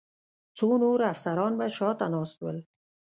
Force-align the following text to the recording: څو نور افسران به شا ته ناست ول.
څو 0.57 0.67
نور 0.83 0.99
افسران 1.11 1.51
به 1.59 1.67
شا 1.75 1.89
ته 1.99 2.05
ناست 2.13 2.37
ول. 2.41 2.57